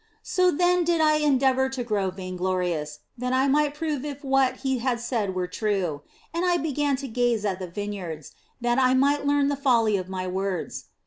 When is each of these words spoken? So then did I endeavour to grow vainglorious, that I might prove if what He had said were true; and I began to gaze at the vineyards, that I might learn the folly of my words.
So 0.23 0.49
then 0.49 0.83
did 0.83 0.99
I 0.99 1.17
endeavour 1.17 1.69
to 1.69 1.83
grow 1.83 2.09
vainglorious, 2.09 3.01
that 3.19 3.33
I 3.33 3.47
might 3.47 3.75
prove 3.75 4.03
if 4.03 4.23
what 4.23 4.61
He 4.65 4.79
had 4.79 4.99
said 4.99 5.35
were 5.35 5.45
true; 5.45 6.01
and 6.33 6.43
I 6.43 6.57
began 6.57 6.95
to 7.05 7.07
gaze 7.07 7.45
at 7.45 7.59
the 7.59 7.67
vineyards, 7.69 8.31
that 8.61 8.79
I 8.79 8.95
might 8.95 9.27
learn 9.27 9.47
the 9.47 9.55
folly 9.55 9.97
of 9.97 10.09
my 10.09 10.25
words. 10.25 10.85